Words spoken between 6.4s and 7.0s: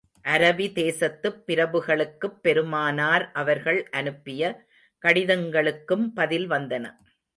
வந்தன.